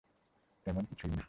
তেমন 0.65 0.83
কিছুই 0.85 1.09
না। 1.11 1.17